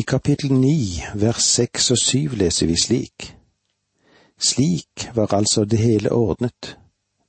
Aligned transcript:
I 0.00 0.02
kapittel 0.02 0.52
ni, 0.52 1.02
vers 1.14 1.44
seks 1.44 1.90
og 1.90 1.98
syv 2.00 2.36
leser 2.40 2.66
vi 2.66 2.76
slik. 2.82 3.24
Slik 4.38 5.10
var 5.14 5.34
altså 5.34 5.64
det 5.64 5.78
hele 5.78 6.12
ordnet. 6.12 6.78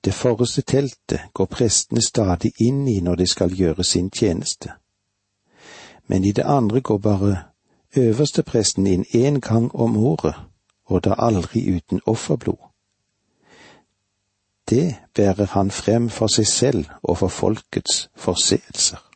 Det 0.05 0.13
forreste 0.13 0.61
teltet 0.61 1.19
går 1.33 1.49
prestene 1.51 2.01
stadig 2.01 2.53
inn 2.63 2.87
i 2.87 3.01
når 3.03 3.15
de 3.15 3.27
skal 3.27 3.51
gjøre 3.51 3.83
sin 3.83 4.07
tjeneste. 4.09 4.71
Men 6.07 6.23
i 6.23 6.31
det 6.31 6.47
andre 6.47 6.81
går 6.81 6.97
bare 6.97 7.43
øverstepresten 7.97 8.87
inn 8.87 9.05
én 9.15 9.39
gang 9.39 9.75
om 9.75 9.97
året, 9.97 10.35
og 10.85 11.03
da 11.03 11.15
aldri 11.17 11.75
uten 11.75 11.99
offerblod. 12.05 12.63
Det 14.69 14.95
bærer 15.15 15.45
han 15.45 15.71
frem 15.71 16.09
for 16.09 16.27
seg 16.27 16.47
selv 16.47 16.85
og 17.03 17.17
for 17.17 17.27
folkets 17.27 18.09
forseelser. 18.15 19.10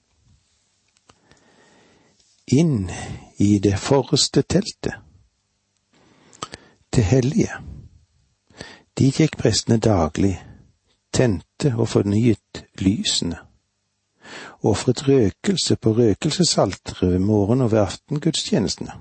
Inn 2.48 2.92
i 3.38 3.60
det 3.60 3.80
forreste 3.80 4.42
teltet. 4.42 4.94
Det 6.96 7.04
hellige. 7.04 7.52
Dit 8.98 9.18
gikk 9.20 9.38
prestene 9.38 9.80
daglig, 9.82 10.36
tente 11.14 11.72
og 11.74 11.90
fornyet 11.90 12.62
lysene, 12.80 13.40
ofret 14.62 15.08
røkelse 15.08 15.76
på 15.76 15.94
røkelsesalteret 15.98 17.12
ved 17.12 17.20
morgen- 17.20 17.62
og 17.62 17.72
ved 17.72 17.80
aftengudstjenestene. 17.80 18.92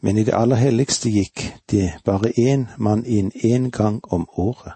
Men 0.00 0.18
i 0.18 0.24
det 0.24 0.34
aller 0.34 0.56
helligste 0.56 1.10
gikk 1.10 1.42
det 1.70 1.92
bare 2.04 2.32
én 2.38 2.66
mann 2.78 3.04
inn 3.06 3.32
én 3.34 3.70
gang 3.70 4.00
om 4.12 4.28
året. 4.36 4.72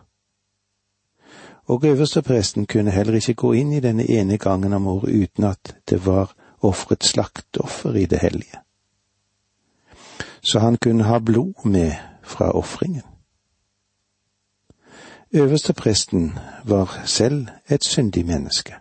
Og 1.64 1.84
øverstepresten 1.84 2.66
kunne 2.66 2.90
heller 2.90 3.14
ikke 3.14 3.34
gå 3.34 3.52
inn 3.52 3.72
i 3.72 3.80
denne 3.80 4.10
ene 4.10 4.38
gangen 4.38 4.72
om 4.72 4.86
året 4.86 5.14
uten 5.22 5.44
at 5.44 5.76
det 5.90 6.06
var 6.06 6.34
ofret 6.66 7.04
slaktoffer 7.04 7.94
i 7.94 8.06
det 8.06 8.18
hellige. 8.18 8.60
Så 10.42 10.58
han 10.58 10.76
kunne 10.76 11.04
ha 11.04 11.18
blod 11.18 11.64
med 11.64 11.92
fra 12.22 12.50
ofringen. 12.52 13.02
Øverstepresten 15.32 16.38
var 16.64 17.02
selv 17.04 17.46
et 17.68 17.84
syndig 17.84 18.26
menneske, 18.26 18.74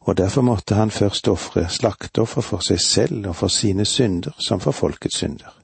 og 0.00 0.16
derfor 0.16 0.42
måtte 0.42 0.74
han 0.74 0.90
først 0.90 1.28
ofre 1.28 1.68
slaktoffer 1.68 2.40
for 2.40 2.62
seg 2.62 2.80
selv 2.80 3.26
og 3.26 3.36
for 3.36 3.48
sine 3.48 3.84
synder 3.84 4.30
som 4.38 4.60
for 4.60 4.70
folkets 4.70 5.16
synder. 5.16 5.62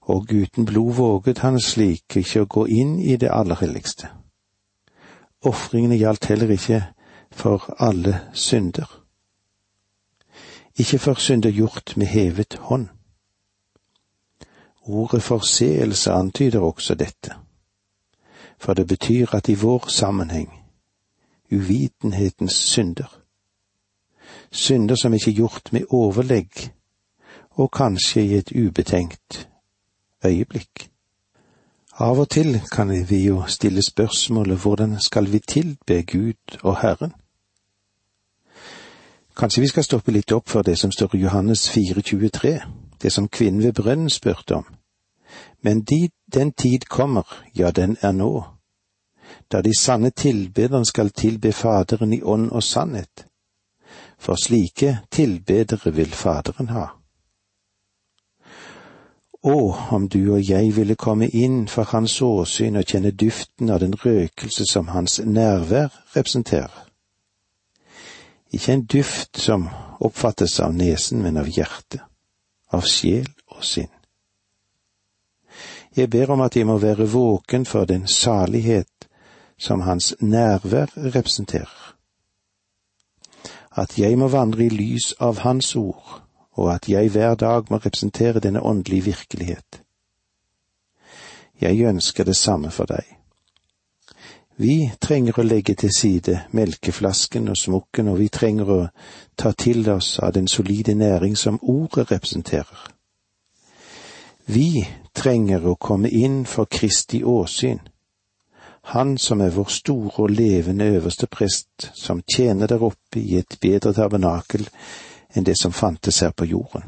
Og 0.00 0.26
uten 0.32 0.66
blod 0.66 0.94
våget 0.94 1.38
han 1.38 1.60
slik 1.60 2.16
ikke 2.16 2.42
å 2.44 2.48
gå 2.48 2.66
inn 2.66 2.98
i 3.00 3.16
det 3.16 3.30
aller 3.32 3.56
helligste. 3.60 4.10
Ofringene 5.44 5.96
gjaldt 5.96 6.28
heller 6.28 6.50
ikke 6.50 6.82
for 7.34 7.76
alle 7.78 8.20
synder. 8.32 9.00
Ikke 10.78 10.98
for 10.98 11.14
synder 11.14 11.50
gjort 11.50 11.96
med 11.96 12.06
hevet 12.06 12.54
hånd. 12.60 12.88
Ordet 14.82 15.22
forseelse 15.22 16.12
antyder 16.12 16.60
også 16.60 16.94
dette, 16.94 17.34
for 18.58 18.74
det 18.74 18.86
betyr 18.86 19.26
at 19.32 19.48
i 19.48 19.54
vår 19.54 19.88
sammenheng 19.88 20.64
uvitenhetens 21.52 22.52
synder, 22.52 23.20
synder 24.50 24.94
som 24.94 25.14
ikke 25.14 25.30
er 25.30 25.34
gjort 25.34 25.72
med 25.72 25.82
overlegg 25.90 26.70
og 27.50 27.70
kanskje 27.70 28.22
i 28.22 28.34
et 28.34 28.52
ubetenkt 28.52 29.48
øyeblikk. 30.24 30.90
Av 31.98 32.18
og 32.18 32.30
til 32.30 32.60
kan 32.72 32.90
vi 33.08 33.24
jo 33.26 33.44
stille 33.46 33.82
spørsmålet 33.82 34.58
hvordan 34.58 35.00
skal 35.00 35.32
vi 35.32 35.38
tilbe 35.38 36.02
Gud 36.02 36.58
og 36.62 36.80
Herren? 36.80 37.12
Kanskje 39.36 39.60
vi 39.60 39.68
skal 39.68 39.84
stoppe 39.84 40.12
litt 40.14 40.32
opp 40.32 40.48
for 40.48 40.62
det 40.62 40.76
som 40.78 40.92
står 40.92 41.16
i 41.16 41.24
Johannes 41.24 41.66
4,23, 41.74 42.60
det 43.02 43.10
som 43.12 43.28
kvinnen 43.28 43.62
ved 43.62 43.74
brønnen 43.74 44.10
spurte 44.10 44.54
om. 44.54 44.64
Men 45.62 45.82
de, 45.82 46.08
den 46.34 46.52
tid 46.52 46.86
kommer, 46.88 47.26
ja, 47.54 47.70
den 47.70 47.96
er 48.00 48.12
nå, 48.12 48.44
da 49.52 49.62
de 49.62 49.72
sanne 49.78 50.10
tilbederne 50.10 50.86
skal 50.86 51.10
tilbe 51.10 51.52
Faderen 51.52 52.12
i 52.12 52.22
ånd 52.22 52.50
og 52.50 52.62
sannhet. 52.62 53.26
For 54.18 54.38
slike 54.38 54.98
tilbedere 55.10 55.94
vil 55.94 56.12
Faderen 56.14 56.70
ha. 56.70 56.86
Å, 59.44 59.56
om 59.90 60.08
du 60.08 60.20
og 60.32 60.40
jeg 60.48 60.70
ville 60.76 60.94
komme 60.96 61.26
inn 61.28 61.66
for 61.68 61.90
hans 61.90 62.20
åsyn 62.22 62.78
og 62.80 62.86
kjenne 62.88 63.10
duften 63.10 63.70
av 63.70 63.82
den 63.82 63.98
røkelse 63.98 64.64
som 64.64 64.88
hans 64.94 65.18
nærvær 65.20 65.90
representerer. 66.14 66.93
Ikke 68.54 68.72
en 68.72 68.84
duft 68.86 69.40
som 69.40 69.66
oppfattes 70.00 70.60
av 70.60 70.74
nesen, 70.74 71.22
men 71.22 71.36
av 71.40 71.48
hjertet, 71.50 72.02
av 72.70 72.86
sjel 72.86 73.26
og 73.50 73.64
sinn. 73.66 73.90
Jeg 75.94 76.10
ber 76.10 76.30
om 76.34 76.42
at 76.42 76.56
jeg 76.56 76.66
må 76.66 76.76
være 76.82 77.06
våken 77.10 77.66
for 77.66 77.86
den 77.86 78.06
salighet 78.10 79.08
som 79.58 79.80
hans 79.86 80.14
nærvær 80.20 80.90
representerer. 80.96 81.94
At 83.74 83.98
jeg 83.98 84.18
må 84.18 84.28
vandre 84.30 84.66
i 84.66 84.70
lys 84.70 85.12
av 85.18 85.42
hans 85.42 85.74
ord, 85.76 86.20
og 86.54 86.70
at 86.74 86.88
jeg 86.88 87.10
hver 87.10 87.34
dag 87.34 87.70
må 87.70 87.78
representere 87.82 88.42
denne 88.42 88.62
åndelige 88.62 89.10
virkelighet. 89.10 89.82
Jeg 91.60 91.86
ønsker 91.86 92.24
det 92.24 92.36
samme 92.36 92.70
for 92.70 92.86
deg. 92.90 93.06
Vi 94.56 94.92
trenger 95.00 95.40
å 95.40 95.42
legge 95.42 95.74
til 95.74 95.90
side 95.90 96.36
melkeflasken 96.54 97.48
og 97.50 97.56
smukken, 97.58 98.08
og 98.08 98.20
vi 98.20 98.28
trenger 98.30 98.68
å 98.70 98.80
ta 99.36 99.50
til 99.52 99.88
oss 99.90 100.18
av 100.22 100.36
den 100.36 100.46
solide 100.48 100.94
næring 100.94 101.34
som 101.36 101.58
ordet 101.62 102.12
representerer. 102.12 102.84
Vi 104.46 104.84
trenger 105.14 105.66
å 105.66 105.74
komme 105.74 106.08
inn 106.08 106.44
for 106.46 106.70
Kristi 106.70 107.24
åsyn, 107.24 107.80
Han 108.84 109.18
som 109.18 109.40
er 109.40 109.48
vår 109.50 109.70
store 109.72 110.22
og 110.26 110.30
levende 110.30 110.84
øverste 110.84 111.26
prest, 111.26 111.90
som 111.94 112.20
tjener 112.22 112.66
der 112.66 112.82
oppe 112.82 113.18
i 113.18 113.38
et 113.38 113.56
bedre 113.60 113.94
tabernakel 113.96 114.66
enn 115.34 115.44
det 115.44 115.54
som 115.56 115.72
fantes 115.72 116.20
her 116.20 116.34
på 116.36 116.44
jorden. 116.44 116.82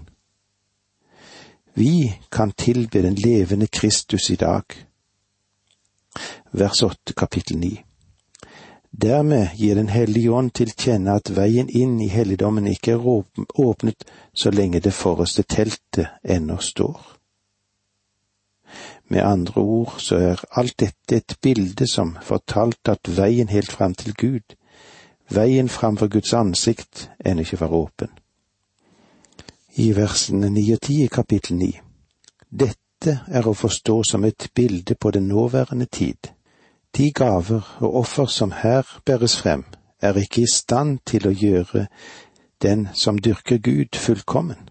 Vi 1.74 2.12
kan 2.30 2.52
tilbe 2.52 3.02
den 3.02 3.14
levende 3.14 3.66
Kristus 3.66 4.30
i 4.30 4.36
dag 4.36 4.85
vers 6.56 6.82
åtte 6.82 7.12
kapittel 7.12 7.58
ni. 7.58 7.84
Dermed 8.90 9.48
gir 9.54 9.74
Den 9.74 9.88
hellige 9.88 10.30
ånd 10.32 10.54
til 10.56 10.70
kjenne 10.72 11.18
at 11.20 11.28
veien 11.36 11.68
inn 11.68 11.98
i 12.00 12.08
helligdommen 12.08 12.66
ikke 12.70 12.94
er 12.94 13.02
åpnet 13.60 14.06
så 14.32 14.50
lenge 14.50 14.80
det 14.80 14.94
forreste 14.96 15.42
teltet 15.42 16.14
ennå 16.24 16.56
står. 16.56 17.00
Med 19.08 19.20
andre 19.22 19.60
ord 19.60 19.98
så 20.00 20.16
er 20.16 20.44
alt 20.50 20.78
dette 20.80 21.16
et 21.16 21.36
bilde 21.42 21.86
som 21.86 22.16
fortalte 22.22 22.96
at 22.96 23.10
veien 23.18 23.52
helt 23.52 23.72
fram 23.72 23.94
til 23.94 24.14
Gud, 24.14 24.56
veien 25.28 25.68
framfor 25.68 26.08
Guds 26.08 26.32
ansikt, 26.34 27.10
ennå 27.20 27.44
ikke 27.44 27.60
var 27.60 27.74
åpen. 27.76 28.08
I 29.76 29.92
versene 29.92 30.48
ni 30.50 30.64
og 30.72 30.80
ti 30.80 31.02
i 31.04 31.12
kapittel 31.12 31.60
ni. 31.60 31.74
Dette 32.48 33.18
er 33.28 33.44
å 33.44 33.52
forstå 33.52 34.00
som 34.08 34.24
et 34.24 34.48
bilde 34.54 34.94
på 34.94 35.12
den 35.12 35.28
nåværende 35.28 35.84
tid 35.84 36.32
de 36.96 37.12
gaver 37.12 37.76
og 37.80 37.96
offer 37.96 38.26
som 38.26 38.52
her 38.52 38.82
bæres 39.04 39.36
frem, 39.36 39.64
er 40.00 40.14
ikke 40.14 40.42
i 40.42 40.52
stand 40.52 40.98
til 41.06 41.28
å 41.28 41.34
gjøre 41.34 41.86
den 42.62 42.88
som 42.94 43.18
dyrker 43.18 43.58
Gud, 43.58 43.96
fullkommen, 43.96 44.68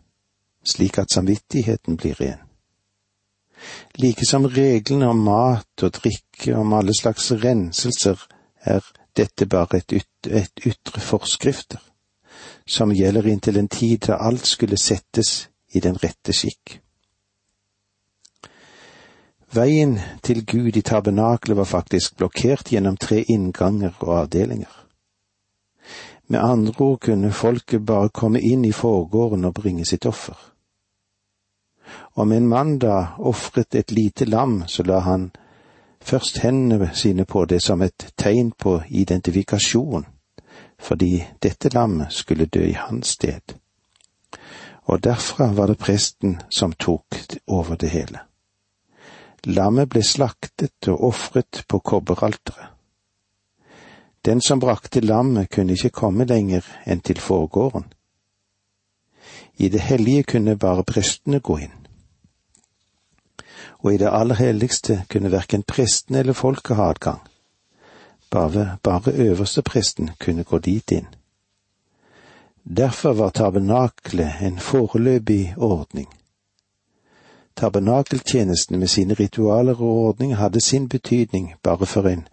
slik 0.66 0.98
at 0.98 1.14
samvittigheten 1.14 1.98
blir 1.98 2.18
ren. 2.22 2.42
Like 3.96 4.26
som 4.26 4.46
reglene 4.46 5.08
om 5.10 5.22
mat 5.26 5.84
og 5.84 5.94
drikke, 6.02 6.56
om 6.58 6.74
alle 6.74 6.94
slags 6.98 7.32
renselser, 7.32 8.28
er 8.62 8.82
dette 9.18 9.46
bare 9.46 9.78
et, 9.78 9.94
yt 9.94 10.28
et 10.28 10.66
ytre 10.66 11.02
forskrifter, 11.02 11.80
som 12.68 12.94
gjelder 12.94 13.30
inntil 13.30 13.58
en 13.62 13.70
tid 13.70 14.08
da 14.08 14.18
alt 14.20 14.48
skulle 14.48 14.78
settes 14.82 15.48
i 15.74 15.80
den 15.80 15.98
rette 16.04 16.34
skikk. 16.34 16.80
Veien 19.56 20.00
til 20.24 20.42
Gud 20.46 20.76
i 20.76 20.82
tabernakelet 20.82 21.58
var 21.58 21.64
faktisk 21.70 22.18
blokkert 22.18 22.72
gjennom 22.74 22.98
tre 22.98 23.22
innganger 23.24 23.94
og 24.00 24.18
avdelinger. 24.20 24.74
Med 26.28 26.40
andre 26.40 26.74
ord 26.80 27.00
kunne 27.00 27.32
folket 27.32 27.86
bare 27.86 28.10
komme 28.10 28.42
inn 28.42 28.66
i 28.66 28.72
forgården 28.72 29.46
og 29.46 29.54
bringe 29.54 29.86
sitt 29.86 30.06
offer. 30.06 30.36
Om 32.16 32.32
en 32.32 32.48
mann 32.48 32.80
da 32.80 33.16
ofret 33.18 33.76
et 33.76 33.92
lite 33.92 34.26
lam, 34.26 34.64
så 34.68 34.84
la 34.84 35.00
han 35.00 35.32
først 36.02 36.38
hendene 36.44 36.90
sine 36.94 37.26
på 37.26 37.46
det 37.46 37.62
som 37.64 37.82
et 37.82 38.12
tegn 38.18 38.52
på 38.52 38.82
identifikasjon, 38.90 40.06
fordi 40.80 41.24
dette 41.44 41.70
lammet 41.74 42.14
skulle 42.14 42.46
dø 42.46 42.66
i 42.66 42.76
hans 42.76 43.08
sted. 43.08 43.56
Og 44.86 45.04
derfra 45.04 45.54
var 45.54 45.68
det 45.68 45.78
presten 45.78 46.42
som 46.50 46.74
tok 46.74 47.24
over 47.48 47.76
det 47.76 47.90
hele. 47.90 48.20
Lammet 49.46 49.90
ble 49.94 50.02
slaktet 50.04 50.88
og 50.90 51.04
ofret 51.12 51.64
på 51.70 51.80
kobberalteret. 51.80 52.72
Den 54.26 54.42
som 54.42 54.60
brakte 54.60 55.04
lammet 55.06 55.52
kunne 55.54 55.76
ikke 55.78 55.94
komme 55.94 56.26
lenger 56.26 56.66
enn 56.90 57.04
til 57.06 57.20
forgården. 57.22 57.86
I 59.58 59.70
det 59.70 59.84
hellige 59.86 60.24
kunne 60.24 60.58
bare 60.58 60.84
prestene 60.84 61.40
gå 61.40 61.60
inn. 61.62 61.76
Og 63.86 63.94
i 63.94 64.00
det 64.02 64.10
aller 64.10 64.36
helligste 64.42 65.04
kunne 65.14 65.32
verken 65.32 65.64
prestene 65.64 66.24
eller 66.24 66.34
folket 66.34 66.76
ha 66.80 66.90
adgang. 66.90 67.22
Bare, 68.34 68.78
bare 68.84 69.14
øverstepresten 69.14 70.10
kunne 70.20 70.44
gå 70.44 70.58
dit 70.60 70.92
inn. 70.92 71.08
Derfor 72.66 73.14
var 73.14 73.30
tabernaklet 73.30 74.42
en 74.42 74.60
foreløpig 74.60 75.54
ordning. 75.58 76.10
Tabernakeltjenesten 77.56 78.80
med 78.80 78.88
sine 78.88 79.14
ritualer 79.14 79.82
og 79.82 79.98
ordninger 80.08 80.36
hadde 80.36 80.62
sin 80.62 80.90
betydning 80.90 81.54
bare 81.64 81.86
for 81.86 82.08
en 82.08 82.28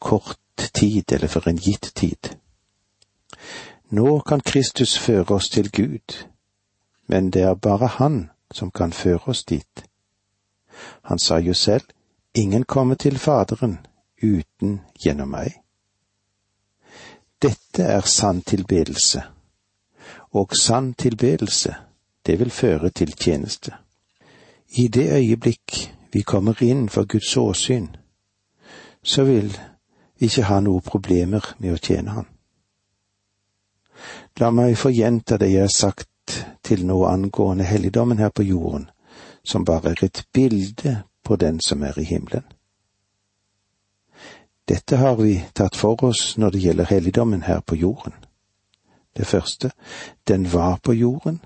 kort 0.00 0.38
tid 0.74 1.12
eller 1.12 1.28
for 1.28 1.48
en 1.48 1.58
gitt 1.58 1.92
tid. 1.94 2.36
Nå 3.90 4.20
kan 4.20 4.40
Kristus 4.40 4.98
føre 4.98 5.34
oss 5.34 5.48
til 5.48 5.70
Gud, 5.70 6.26
men 7.06 7.30
det 7.30 7.42
er 7.42 7.54
bare 7.54 7.86
Han 7.86 8.30
som 8.50 8.70
kan 8.70 8.92
føre 8.92 9.20
oss 9.26 9.44
dit. 9.44 9.84
Han 11.02 11.18
sa 11.18 11.38
jo 11.38 11.54
selv, 11.54 11.82
ingen 12.34 12.62
kommer 12.64 12.94
til 12.94 13.18
Faderen 13.18 13.78
uten 14.22 14.80
gjennom 15.04 15.28
meg. 15.28 15.62
Dette 17.42 17.82
er 17.82 18.00
sann 18.00 18.42
tilbedelse, 18.42 19.22
og 20.32 20.56
sann 20.56 20.94
tilbedelse, 20.94 21.74
det 22.26 22.38
vil 22.38 22.50
føre 22.50 22.90
til 22.90 23.12
tjeneste. 23.12 23.72
I 24.68 24.88
det 24.88 25.12
øyeblikk 25.12 25.94
vi 26.12 26.22
kommer 26.22 26.62
inn 26.62 26.88
for 26.88 27.04
Guds 27.04 27.36
åsyn, 27.36 27.88
så 29.02 29.24
vil 29.24 29.58
vi 30.18 30.26
ikke 30.26 30.48
ha 30.48 30.60
noe 30.60 30.80
problemer 30.80 31.54
med 31.58 31.76
å 31.76 31.80
tjene 31.82 32.10
Han. 32.10 32.26
La 34.40 34.50
meg 34.50 34.76
få 34.76 34.90
gjenta 34.92 35.38
det 35.40 35.50
jeg 35.52 35.64
har 35.64 35.72
sagt 35.72 36.42
til 36.64 36.86
nå 36.86 37.04
angående 37.06 37.64
helligdommen 37.64 38.18
her 38.18 38.28
på 38.28 38.42
jorden, 38.42 38.90
som 39.44 39.64
bare 39.64 39.94
er 39.94 40.04
et 40.04 40.24
bilde 40.32 41.02
på 41.24 41.36
den 41.36 41.60
som 41.60 41.82
er 41.82 41.98
i 41.98 42.04
himmelen. 42.04 42.44
Dette 44.68 44.96
har 44.96 45.16
vi 45.16 45.38
tatt 45.54 45.76
for 45.76 46.02
oss 46.04 46.36
når 46.36 46.50
det 46.50 46.60
gjelder 46.60 46.90
helligdommen 46.90 47.42
her 47.46 47.60
på 47.60 47.76
jorden. 47.78 48.12
Det 49.16 49.26
første, 49.26 49.70
den 50.28 50.52
var 50.52 50.80
på 50.82 50.92
jorden. 50.92 51.40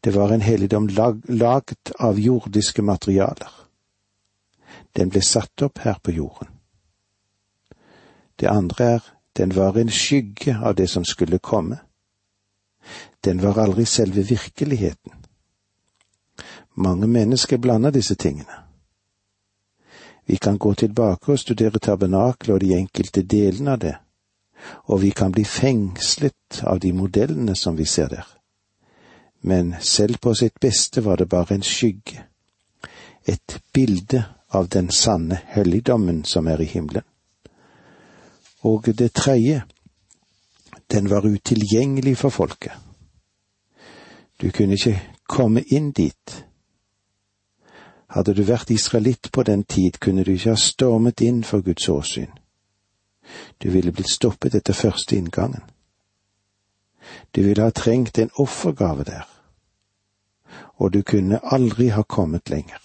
Det 0.00 0.14
var 0.14 0.32
en 0.32 0.40
helligdom 0.40 0.86
lag, 0.86 1.22
laget 1.28 1.92
av 1.98 2.18
jordiske 2.18 2.82
materialer. 2.82 3.50
Den 4.92 5.10
ble 5.10 5.22
satt 5.22 5.62
opp 5.62 5.78
her 5.78 5.98
på 6.02 6.14
jorden. 6.14 6.48
Det 8.36 8.50
andre 8.50 8.84
er, 8.84 9.02
den 9.36 9.54
var 9.56 9.78
en 9.78 9.90
skygge 9.90 10.58
av 10.62 10.74
det 10.74 10.88
som 10.90 11.04
skulle 11.04 11.38
komme. 11.38 11.78
Den 13.24 13.42
var 13.42 13.58
aldri 13.58 13.84
selve 13.84 14.22
virkeligheten. 14.22 15.12
Mange 16.74 17.06
mennesker 17.06 17.58
blander 17.58 17.90
disse 17.90 18.14
tingene. 18.14 18.62
Vi 20.26 20.36
kan 20.36 20.58
gå 20.58 20.74
tilbake 20.74 21.32
og 21.32 21.38
studere 21.38 21.78
tabernakelet 21.78 22.54
og 22.54 22.60
de 22.60 22.74
enkelte 22.74 23.22
delene 23.22 23.72
av 23.72 23.78
det, 23.78 23.96
og 24.84 25.02
vi 25.02 25.10
kan 25.10 25.32
bli 25.32 25.44
fengslet 25.44 26.62
av 26.62 26.80
de 26.80 26.92
modellene 26.92 27.54
som 27.56 27.76
vi 27.76 27.84
ser 27.84 28.08
der. 28.08 28.26
Men 29.46 29.74
selv 29.80 30.16
på 30.18 30.34
sitt 30.34 30.60
beste 30.60 31.04
var 31.04 31.16
det 31.16 31.28
bare 31.28 31.54
en 31.54 31.62
skygge, 31.62 32.22
et 33.24 33.60
bilde 33.72 34.24
av 34.48 34.68
den 34.68 34.90
sanne 34.90 35.36
helligdommen 35.52 36.24
som 36.24 36.46
er 36.48 36.60
i 36.60 36.68
himmelen. 36.70 37.04
Og 38.64 38.88
det 38.98 39.12
tredje, 39.12 39.62
den 40.92 41.10
var 41.10 41.26
utilgjengelig 41.26 42.16
for 42.16 42.28
folket. 42.28 42.72
Du 44.40 44.50
kunne 44.50 44.74
ikke 44.80 45.00
komme 45.28 45.60
inn 45.68 45.92
dit. 45.92 46.44
Hadde 48.08 48.34
du 48.34 48.42
vært 48.48 48.70
israelitt 48.70 49.28
på 49.32 49.42
den 49.42 49.64
tid, 49.64 50.00
kunne 50.00 50.24
du 50.24 50.32
ikke 50.32 50.54
ha 50.54 50.56
stormet 50.56 51.20
inn 51.20 51.44
for 51.44 51.60
Guds 51.60 51.88
åsyn. 51.88 52.32
Du 53.58 53.70
ville 53.70 53.92
blitt 53.92 54.10
stoppet 54.10 54.54
etter 54.54 54.72
første 54.72 55.16
inngangen. 55.16 55.62
Du 57.34 57.42
ville 57.42 57.62
ha 57.62 57.70
trengt 57.70 58.18
en 58.18 58.30
offergave 58.38 59.04
der, 59.04 59.28
og 60.76 60.92
du 60.92 61.02
kunne 61.02 61.40
aldri 61.42 61.88
ha 61.88 62.02
kommet 62.02 62.50
lenger. 62.50 62.80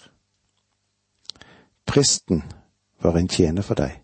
Presten 1.86 2.42
var 3.02 3.16
en 3.16 3.28
tjener 3.28 3.62
for 3.62 3.74
deg. 3.74 4.00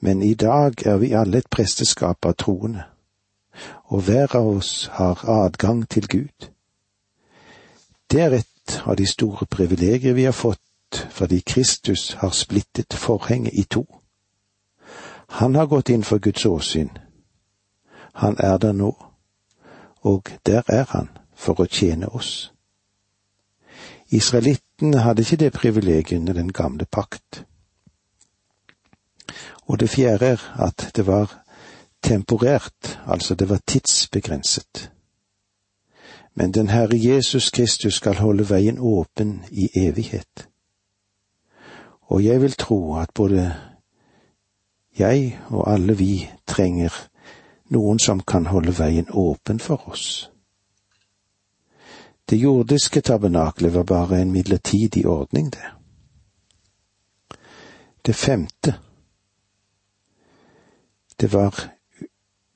Men 0.00 0.22
i 0.22 0.34
dag 0.34 0.86
er 0.86 0.96
vi 0.96 1.12
alle 1.12 1.38
et 1.38 1.50
presteskap 1.50 2.24
av 2.24 2.34
troende, 2.40 2.84
og 3.84 4.06
hver 4.06 4.36
av 4.36 4.48
oss 4.48 4.88
har 4.92 5.20
adgang 5.28 5.88
til 5.88 6.08
Gud. 6.08 6.48
Det 8.10 8.20
er 8.20 8.38
et 8.40 8.80
av 8.86 8.96
de 8.96 9.06
store 9.06 9.46
privilegier 9.46 10.14
vi 10.14 10.24
har 10.24 10.36
fått 10.36 10.60
fordi 11.10 11.40
Kristus 11.46 12.12
har 12.18 12.30
splittet 12.34 12.94
forhenget 12.94 13.54
i 13.54 13.62
to. 13.62 13.84
Han 15.28 15.54
har 15.54 15.66
gått 15.66 15.88
inn 15.88 16.02
for 16.02 16.18
Guds 16.18 16.46
åsyn. 16.46 16.90
Han 18.12 18.36
er 18.38 18.58
der 18.58 18.72
nå, 18.72 18.90
og 20.02 20.30
der 20.46 20.62
er 20.66 20.84
han 20.88 21.19
for 21.40 21.60
å 21.62 21.68
tjene 21.68 22.10
oss. 22.12 22.50
Israelittene 24.12 25.04
hadde 25.06 25.24
ikke 25.24 25.40
det 25.40 25.52
privilegiet 25.56 26.18
under 26.18 26.36
den 26.36 26.52
gamle 26.52 26.84
pakt. 26.84 27.44
Og 29.70 29.80
det 29.80 29.90
fjerde 29.90 30.34
er 30.34 30.40
at 30.58 30.90
det 30.96 31.06
var 31.06 31.30
temporært, 32.02 32.98
altså 33.06 33.34
det 33.34 33.48
var 33.48 33.60
tidsbegrenset. 33.66 34.90
Men 36.34 36.52
den 36.54 36.68
Herre 36.68 36.98
Jesus 36.98 37.50
Kristus 37.50 37.94
skal 37.94 38.18
holde 38.18 38.50
veien 38.50 38.78
åpen 38.78 39.44
i 39.50 39.70
evighet. 39.74 40.48
Og 42.00 42.24
jeg 42.24 42.42
vil 42.42 42.52
tro 42.52 42.96
at 42.98 43.10
både 43.14 43.54
jeg 44.98 45.38
og 45.48 45.72
alle 45.72 45.96
vi 45.98 46.30
trenger 46.46 46.94
noen 47.70 47.98
som 47.98 48.20
kan 48.20 48.46
holde 48.46 48.74
veien 48.78 49.06
åpen 49.14 49.60
for 49.60 49.88
oss. 49.88 50.30
Det 52.30 52.36
jordiske 52.36 53.00
tabernaklet 53.00 53.74
var 53.74 53.82
bare 53.82 54.20
en 54.20 54.32
midlertidig 54.32 55.06
ordning, 55.06 55.52
det. 55.52 55.66
Det 58.06 58.14
femte 58.14 58.74
det 61.20 61.32
var 61.32 61.54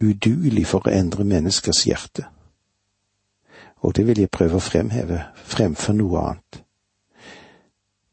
uduelig 0.01 0.67
for 0.67 0.87
å 0.87 0.93
endre 0.93 1.25
menneskers 1.25 1.83
hjerte. 1.87 2.25
Og 3.85 3.97
det 3.97 4.07
vil 4.09 4.23
jeg 4.23 4.33
prøve 4.33 4.57
å 4.57 4.65
fremheve 4.65 5.21
fremfor 5.45 5.97
noe 5.99 6.23
annet. 6.23 6.61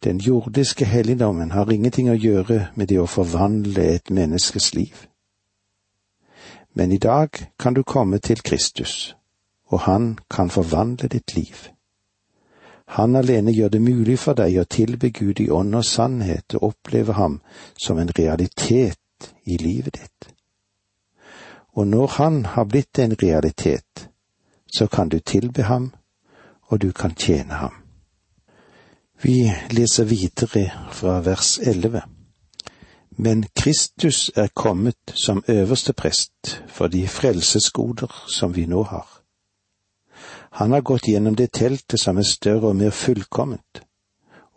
Den 0.04 0.18
jordiske 0.20 0.86
helligdommen 0.86 1.52
har 1.52 1.72
ingenting 1.72 2.10
å 2.10 2.18
gjøre 2.18 2.72
med 2.76 2.90
det 2.90 3.00
å 3.00 3.08
forvandle 3.08 3.86
et 3.96 4.10
menneskes 4.10 4.74
liv. 4.74 5.06
Men 6.74 6.92
i 6.92 6.98
dag 6.98 7.30
kan 7.60 7.74
du 7.74 7.84
komme 7.84 8.18
til 8.18 8.42
Kristus, 8.42 9.16
og 9.72 9.86
han 9.88 10.18
kan 10.30 10.50
forvandle 10.50 11.08
ditt 11.08 11.36
liv. 11.36 11.56
Han 12.98 13.16
alene 13.16 13.54
gjør 13.56 13.72
det 13.72 13.82
mulig 13.82 14.20
for 14.20 14.36
deg 14.36 14.60
å 14.60 14.68
tilbe 14.68 15.14
Gud 15.16 15.40
i 15.40 15.50
ånd 15.50 15.76
og 15.80 15.88
sannhet 15.88 16.60
og 16.60 16.74
oppleve 16.74 17.16
ham 17.16 17.40
som 17.80 18.00
en 18.00 18.12
realitet 18.18 19.32
i 19.48 19.58
livet 19.58 19.96
ditt 19.96 20.32
og 21.74 21.88
når 21.88 22.08
han 22.08 22.46
har 22.46 22.66
blitt 22.66 23.00
en 23.00 23.16
realitet, 23.16 24.10
så 24.76 24.88
kan 24.88 25.10
du 25.10 25.20
tilbe 25.20 25.64
ham, 25.64 25.94
og 26.62 26.82
du 26.82 26.92
kan 26.92 27.16
tjene 27.16 27.54
ham. 27.54 27.74
Vi 29.24 29.52
leser 29.70 30.04
videre 30.04 30.72
fra 30.92 31.20
vers 31.22 31.60
elleve. 31.60 32.02
Men 33.12 33.46
Kristus 33.56 34.32
er 34.36 34.48
kommet 34.48 35.14
som 35.14 35.44
øverste 35.48 35.94
prest 35.94 36.64
for 36.68 36.88
de 36.88 37.08
frelsesgoder 37.08 38.24
som 38.28 38.56
vi 38.56 38.66
nå 38.66 38.84
har. 38.84 39.21
Han 40.52 40.72
har 40.72 40.82
gått 40.82 41.08
gjennom 41.08 41.36
det 41.36 41.52
teltet 41.52 42.00
som 42.00 42.18
er 42.18 42.28
større 42.28 42.72
og 42.72 42.76
mer 42.76 42.92
fullkomment, 42.92 43.84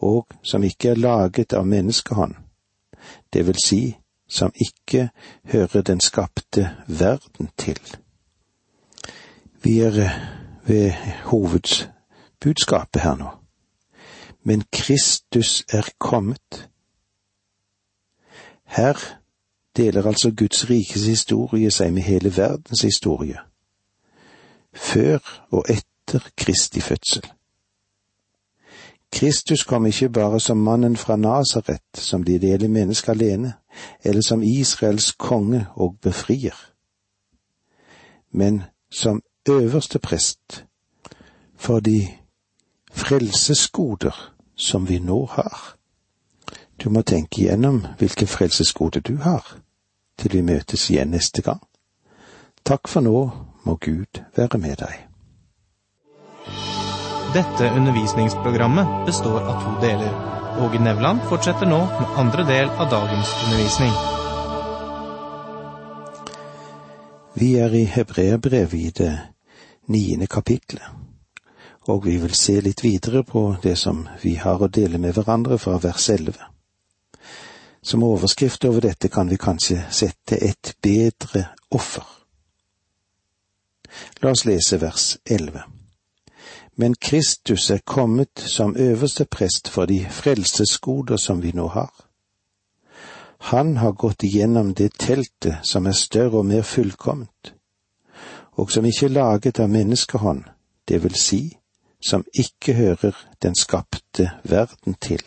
og 0.03 0.27
som 0.43 0.65
ikke 0.65 0.91
er 0.91 1.01
laget 1.01 1.55
av 1.55 1.67
menneskehånd, 1.67 2.35
det 3.33 3.47
vil 3.47 3.61
si 3.63 3.83
som 4.29 4.53
ikke 4.55 5.09
hører 5.53 5.83
den 5.83 6.01
skapte 6.01 6.71
verden 6.89 7.51
til. 7.59 7.79
Vi 9.63 9.79
er 9.81 10.01
eh, 10.01 10.17
ved 10.67 10.93
hovedbudskapet 11.25 13.03
her 13.03 13.17
nå. 13.17 13.31
Men 14.43 14.65
Kristus 14.73 15.65
er 15.73 15.89
kommet. 15.99 16.69
Her 18.65 18.99
deler 19.77 20.07
altså 20.07 20.31
Guds 20.37 20.71
rikes 20.71 21.07
historie 21.07 21.71
seg 21.71 21.93
med 21.93 22.03
hele 22.03 22.37
verdens 22.37 22.83
historie, 22.83 23.39
før 24.75 25.19
og 25.51 25.65
etter 25.69 26.29
Kristi 26.37 26.81
fødsel. 26.81 27.25
Kristus 29.13 29.65
kom 29.65 29.87
ikke 29.87 30.09
bare 30.09 30.41
som 30.41 30.57
mannen 30.57 30.97
fra 30.97 31.17
Nasaret, 31.17 31.83
som 31.95 32.23
det 32.23 32.33
ideelle 32.33 32.69
mennesket 32.69 33.11
alene, 33.13 33.55
eller 34.05 34.23
som 34.23 34.43
Israels 34.43 35.13
konge 35.13 35.67
og 35.75 35.97
befrier, 36.03 36.57
men 38.31 38.63
som 38.91 39.23
øverste 39.49 39.99
prest 39.99 40.65
for 41.57 41.81
de 41.81 42.09
frelsesgoder 42.93 44.35
som 44.57 44.89
vi 44.89 44.99
nå 44.99 45.27
har. 45.27 45.77
Du 46.85 46.91
må 46.91 47.03
tenke 47.03 47.41
igjennom 47.41 47.87
hvilke 47.99 48.27
frelsesgoder 48.27 49.01
du 49.01 49.17
har, 49.17 49.59
til 50.19 50.33
vi 50.33 50.41
møtes 50.41 50.91
igjen 50.91 51.11
neste 51.11 51.43
gang. 51.43 51.61
Takk 52.65 52.89
for 52.89 53.01
nå, 53.01 53.31
må 53.65 53.77
Gud 53.81 54.23
være 54.37 54.59
med 54.59 54.77
deg. 54.81 55.03
Dette 57.35 57.71
undervisningsprogrammet 57.75 59.07
består 59.07 59.41
av 59.43 59.63
to 59.65 59.73
deler. 59.83 60.13
Åge 60.63 60.79
Nevland 60.79 61.25
fortsetter 61.27 61.67
nå 61.67 61.81
med 61.91 62.19
andre 62.23 62.45
del 62.47 62.69
av 62.71 62.91
dagens 62.93 63.33
undervisning. 63.45 63.95
Vi 67.35 67.57
er 67.59 67.75
i 67.75 67.85
Hebreerbrevet 67.91 68.75
i 68.79 68.91
det 68.95 69.13
niende 69.91 70.27
kapitlet, 70.31 70.87
og 71.91 72.07
vi 72.07 72.21
vil 72.23 72.35
se 72.39 72.61
litt 72.63 72.85
videre 72.85 73.25
på 73.27 73.57
det 73.63 73.75
som 73.79 74.07
vi 74.23 74.37
har 74.39 74.63
å 74.63 74.71
dele 74.71 75.03
med 75.03 75.19
hverandre 75.19 75.59
fra 75.59 75.81
vers 75.83 76.07
elleve. 76.15 76.53
Som 77.83 78.07
overskrift 78.07 78.65
over 78.65 78.87
dette 78.87 79.11
kan 79.11 79.29
vi 79.29 79.37
kanskje 79.37 79.83
sette 79.91 80.39
et 80.39 80.77
bedre 80.83 81.49
offer. 81.75 82.07
La 84.23 84.31
oss 84.31 84.45
lese 84.45 84.81
vers 84.81 85.19
elleve. 85.27 85.63
Men 86.77 86.95
Kristus 86.95 87.71
er 87.71 87.79
kommet 87.87 88.41
som 88.41 88.77
øverste 88.77 89.25
prest 89.25 89.69
for 89.69 89.87
de 89.87 90.07
frelsesgoder 90.11 91.17
som 91.17 91.43
vi 91.43 91.53
nå 91.55 91.69
har. 91.69 91.93
Han 93.39 93.77
har 93.77 93.93
gått 93.93 94.23
igjennom 94.23 94.75
det 94.75 94.95
teltet 94.99 95.61
som 95.63 95.87
er 95.87 95.93
større 95.93 96.41
og 96.41 96.47
mer 96.47 96.63
fullkomment, 96.63 97.55
og 98.53 98.73
som 98.73 98.85
ikke 98.85 99.07
er 99.07 99.17
laget 99.19 99.61
av 99.61 99.69
menneskehånd, 99.69 100.45
det 100.89 101.03
vil 101.03 101.15
si, 101.15 101.43
som 102.09 102.25
ikke 102.35 102.75
hører 102.75 103.17
den 103.43 103.55
skapte 103.55 104.31
verden 104.43 104.95
til. 105.01 105.23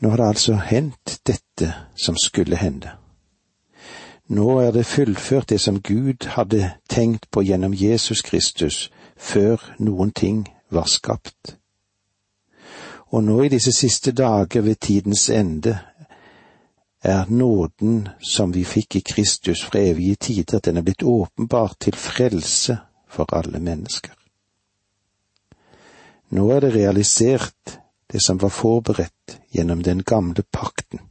Nå 0.00 0.10
har 0.10 0.16
det 0.16 0.28
altså 0.28 0.54
hendt 0.54 1.20
dette 1.26 1.72
som 1.96 2.16
skulle 2.16 2.56
hende. 2.56 2.90
Nå 4.28 4.58
er 4.58 4.72
det 4.72 4.86
fullført 4.86 5.48
det 5.48 5.60
som 5.60 5.82
Gud 5.82 6.26
hadde 6.26 6.72
tenkt 6.88 7.30
på 7.30 7.42
gjennom 7.46 7.74
Jesus 7.74 8.22
Kristus 8.22 8.90
før 9.16 9.62
noen 9.78 10.10
ting 10.10 10.46
var 10.70 10.88
skapt. 10.90 11.56
Og 13.14 13.22
nå 13.24 13.42
i 13.42 13.48
disse 13.48 13.72
siste 13.72 14.12
dager 14.12 14.66
ved 14.66 14.80
tidens 14.82 15.28
ende 15.30 15.78
er 17.06 17.30
nåden 17.30 18.08
som 18.18 18.54
vi 18.54 18.64
fikk 18.64 18.96
i 18.96 19.04
Kristus 19.06 19.62
fra 19.64 19.78
evige 19.78 20.14
tider, 20.14 20.58
den 20.58 20.76
er 20.76 20.82
blitt 20.82 21.02
åpenbart 21.02 21.78
til 21.80 21.94
frelse 21.94 22.78
for 23.08 23.30
alle 23.30 23.60
mennesker. 23.62 24.10
Nå 26.34 26.50
er 26.50 26.60
det 26.60 26.74
realisert, 26.74 27.78
det 28.12 28.22
som 28.22 28.42
var 28.42 28.50
forberedt 28.50 29.38
gjennom 29.54 29.82
den 29.82 30.02
gamle 30.02 30.42
pakten. 30.42 31.05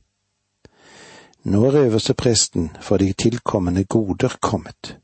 Nå 1.46 1.66
er 1.66 1.76
øverstepresten 1.86 2.72
for 2.82 2.98
de 2.98 3.14
tilkommende 3.14 3.84
goder 3.84 4.38
kommet. 4.42 4.98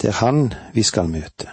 Det 0.00 0.08
er 0.08 0.26
han 0.26 0.52
vi 0.74 0.82
skal 0.82 1.08
møte. 1.08 1.50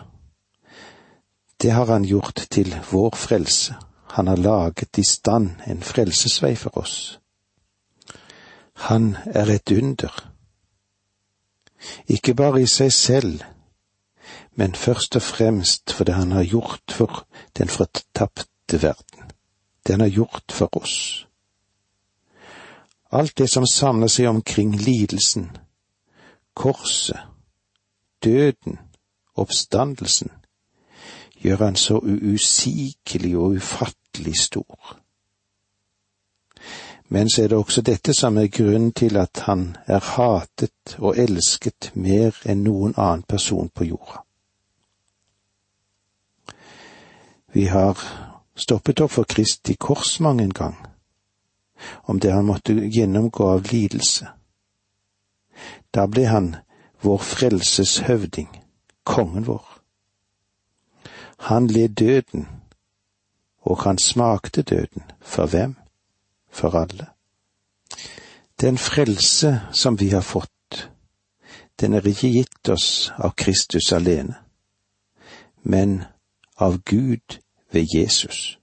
Det 1.61 1.71
har 1.71 1.85
han 1.85 2.03
gjort 2.03 2.47
til 2.51 2.75
vår 2.91 3.15
frelse. 3.15 3.75
Han 4.05 4.27
har 4.27 4.35
laget 4.35 4.97
i 4.97 5.03
stand 5.03 5.49
en 5.67 5.83
frelsesvei 5.83 6.55
for 6.55 6.77
oss. 6.77 7.19
Han 8.73 9.17
er 9.25 9.45
et 9.45 9.71
under. 9.71 10.29
Ikke 12.07 12.35
bare 12.35 12.61
i 12.61 12.67
seg 12.67 12.93
selv, 12.93 13.41
men 14.55 14.75
først 14.75 15.15
og 15.15 15.21
fremst 15.21 15.93
for 15.93 16.03
det 16.03 16.13
han 16.13 16.31
har 16.31 16.43
gjort 16.43 16.91
for 16.91 17.25
den 17.57 17.67
fortapte 17.67 18.81
verden. 18.81 19.31
Det 19.87 19.93
han 19.95 20.01
har 20.01 20.09
gjort 20.09 20.51
for 20.51 20.77
oss. 20.77 21.27
Alt 23.13 23.37
det 23.37 23.49
som 23.49 23.65
samler 23.69 24.09
seg 24.09 24.25
omkring 24.25 24.71
lidelsen, 24.73 25.51
korset, 26.57 27.19
døden, 28.23 28.79
oppstandelsen, 29.35 30.31
gjør 31.37 31.65
han 31.65 31.75
så 31.75 31.99
uusigelig 32.01 33.37
og 33.37 33.59
ufattelig 33.59 34.39
stor. 34.39 34.97
Men 37.07 37.29
så 37.29 37.43
er 37.43 37.47
det 37.47 37.57
også 37.57 37.81
dette 37.81 38.13
som 38.17 38.37
er 38.37 38.47
grunnen 38.47 38.93
til 38.97 39.17
at 39.21 39.43
han 39.45 39.75
er 39.85 39.99
hatet 40.15 40.95
og 40.97 41.17
elsket 41.17 41.91
mer 41.93 42.39
enn 42.49 42.63
noen 42.65 42.95
annen 42.97 43.21
person 43.29 43.69
på 43.69 43.85
jorda. 43.91 44.23
Vi 47.53 47.67
har 47.69 47.99
stoppet 48.55 49.03
opp 49.05 49.13
for 49.13 49.29
Kristi 49.29 49.75
kors 49.77 50.19
mange 50.19 50.47
en 50.47 50.57
gang, 50.57 50.79
om 52.03 52.19
det 52.19 52.31
han 52.31 52.45
måtte 52.45 52.73
gjennomgå 52.73 53.47
av 53.49 53.71
lidelse. 53.71 54.27
Da 55.93 56.07
ble 56.07 56.25
han 56.27 56.55
vår 57.03 57.17
frelseshøvding, 57.17 58.49
kongen 59.03 59.45
vår. 59.47 59.65
Han 61.49 61.67
led 61.67 61.89
døden, 61.89 62.47
og 63.61 63.83
han 63.83 63.97
smakte 63.97 64.61
døden. 64.61 65.03
For 65.21 65.45
hvem? 65.45 65.75
For 66.51 66.75
alle. 66.75 67.07
Den 68.61 68.77
frelse 68.77 69.61
som 69.71 69.99
vi 69.99 70.09
har 70.09 70.21
fått, 70.21 70.89
den 71.79 71.93
er 71.93 72.07
ikke 72.07 72.31
gitt 72.31 72.69
oss 72.69 73.11
av 73.17 73.33
Kristus 73.35 73.91
alene, 73.91 74.35
men 75.63 76.03
av 76.55 76.77
Gud 76.85 77.39
ved 77.71 77.87
Jesus. 77.95 78.59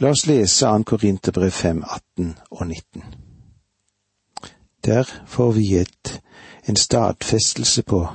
La 0.00 0.08
oss 0.08 0.26
lese 0.26 0.66
2. 0.66 0.82
Korinterbrev 0.84 1.50
5, 1.50 1.84
18 2.16 2.38
og 2.50 2.66
19. 2.66 3.04
Der 4.84 5.04
får 5.26 5.50
vi 5.52 5.76
et, 5.76 6.20
en 6.68 6.76
stadfestelse 6.76 7.82
på 7.82 8.06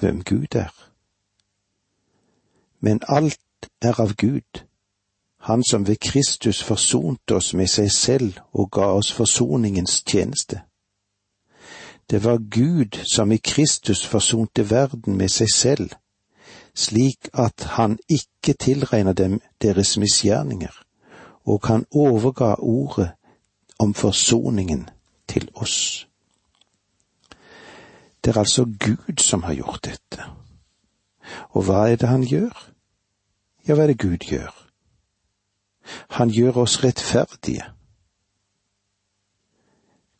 hvem 0.00 0.22
Gud 0.24 0.54
er 0.54 0.70
men 2.80 3.00
alt 3.08 3.40
er 3.82 4.00
av 4.00 4.14
Gud, 4.14 4.64
Han 5.40 5.62
som 5.64 5.86
ved 5.88 5.96
Kristus 5.96 6.62
forsonte 6.62 7.34
oss 7.34 7.54
med 7.56 7.68
seg 7.72 7.86
selv 7.92 8.40
og 8.52 8.66
ga 8.76 8.90
oss 8.92 9.08
forsoningens 9.12 10.02
tjeneste. 10.04 10.60
Det 12.10 12.20
var 12.24 12.42
Gud 12.50 12.98
som 13.08 13.32
i 13.32 13.38
Kristus 13.40 14.04
forsonte 14.06 14.70
verden 14.70 15.16
med 15.16 15.32
seg 15.32 15.48
selv, 15.54 15.90
slik 16.74 17.28
at 17.32 17.64
han 17.76 17.98
ikke 18.08 18.52
tilregner 18.52 19.12
dem 19.12 19.40
deres 19.62 19.96
misgjerninger, 19.98 20.82
og 21.44 21.60
han 21.66 21.86
overga 21.90 22.54
ordet 22.58 23.10
om 23.78 23.94
forsoningen 23.94 24.88
til 25.28 25.48
oss. 25.54 26.06
Det 28.24 28.36
er 28.36 28.38
altså 28.38 28.64
Gud 28.64 29.18
som 29.18 29.42
har 29.42 29.54
gjort 29.54 29.84
dette. 29.84 30.24
Og 31.50 31.64
hva 31.64 31.86
er 31.88 31.96
det 31.96 32.08
han 32.08 32.24
gjør? 32.26 32.52
Ja, 33.68 33.74
hva 33.74 33.82
er 33.82 33.92
det 33.92 34.00
Gud 34.00 34.26
gjør? 34.28 34.52
Han 36.10 36.30
gjør 36.30 36.62
oss 36.64 36.84
rettferdige. 36.84 37.64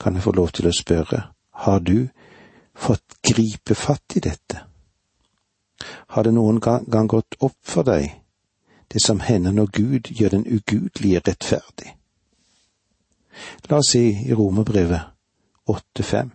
Kan 0.00 0.14
jeg 0.14 0.22
få 0.22 0.32
lov 0.32 0.48
til 0.56 0.70
å 0.70 0.72
spørre, 0.72 1.22
har 1.52 1.78
du 1.78 2.08
fått 2.74 3.20
gripe 3.22 3.76
fatt 3.76 4.16
i 4.16 4.24
dette? 4.24 4.69
Har 5.84 6.24
det 6.24 6.34
noen 6.34 6.60
gang 6.60 7.08
gått 7.08 7.38
opp 7.40 7.58
for 7.62 7.86
deg, 7.86 8.10
det 8.90 9.02
som 9.02 9.20
hender 9.20 9.54
når 9.54 9.70
Gud 9.72 10.10
gjør 10.10 10.36
den 10.36 10.46
ugudelige 10.46 11.22
rettferdig? 11.28 11.94
La 13.70 13.78
oss 13.78 13.92
si 13.94 14.04
i 14.26 14.34
Romerbrevet 14.34 15.00
8.5. 15.70 16.30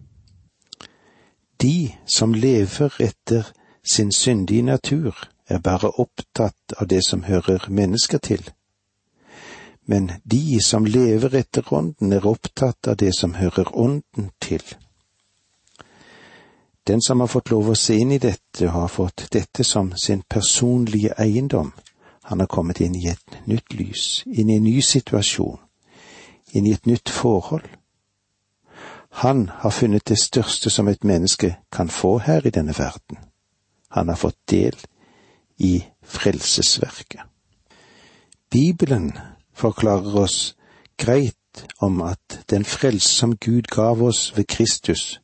De 1.62 1.92
som 2.06 2.34
lever 2.34 2.96
etter 3.00 3.48
sin 3.84 4.12
syndige 4.12 4.64
natur, 4.64 5.16
er 5.48 5.60
bare 5.60 5.92
opptatt 6.02 6.74
av 6.78 6.88
det 6.88 7.04
som 7.06 7.24
hører 7.24 7.68
mennesker 7.70 8.18
til. 8.18 8.50
Men 9.86 10.12
de 10.24 10.60
som 10.66 10.86
lever 10.86 11.36
etter 11.38 11.74
ånden, 11.74 12.14
er 12.14 12.26
opptatt 12.26 12.88
av 12.88 12.98
det 12.98 13.12
som 13.20 13.36
hører 13.38 13.70
ånden 13.78 14.32
til. 14.42 14.64
Den 16.88 17.02
som 17.02 17.20
har 17.20 17.28
fått 17.28 17.50
lov 17.50 17.70
å 17.70 17.76
se 17.76 17.96
inn 17.98 18.12
i 18.14 18.22
dette 18.22 18.70
har 18.70 18.88
fått 18.88 19.28
dette 19.34 19.64
som 19.64 19.96
sin 19.98 20.22
personlige 20.30 21.16
eiendom, 21.18 21.72
han 22.30 22.40
har 22.40 22.48
kommet 22.48 22.82
inn 22.82 22.96
i 22.96 23.08
et 23.10 23.40
nytt 23.50 23.74
lys, 23.74 24.24
inn 24.26 24.50
i 24.50 24.60
en 24.60 24.68
ny 24.68 24.82
situasjon, 24.82 25.58
inn 26.54 26.68
i 26.70 26.74
et 26.74 26.86
nytt 26.86 27.10
forhold. 27.10 27.66
Han 29.26 29.48
har 29.50 29.74
funnet 29.74 30.06
det 30.06 30.20
største 30.22 30.70
som 30.70 30.88
et 30.88 31.04
menneske 31.04 31.56
kan 31.72 31.90
få 31.90 32.18
her 32.20 32.46
i 32.46 32.54
denne 32.54 32.74
verden. 32.78 33.18
Han 33.90 34.10
har 34.10 34.20
fått 34.20 34.38
del 34.52 34.78
i 35.58 35.86
frelsesverket. 36.04 37.22
Bibelen 38.52 39.12
forklarer 39.54 40.22
oss 40.22 40.56
greit 40.98 41.66
om 41.82 42.02
at 42.02 42.42
den 42.50 42.66
frelse 42.66 43.10
som 43.10 43.38
Gud 43.38 43.72
gav 43.72 44.04
oss 44.04 44.34
ved 44.38 44.48
Kristus, 44.48 45.22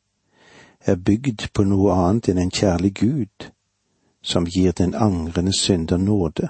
er 0.85 0.95
bygd 0.95 1.51
på 1.53 1.63
noe 1.63 1.93
annet 1.93 2.31
enn 2.31 2.41
en 2.41 2.53
kjærlig 2.53 2.93
Gud 2.99 3.51
som 4.21 4.45
gir 4.45 4.71
den 4.71 4.93
angrende 4.95 5.53
synder 5.53 5.97
nåde. 5.97 6.49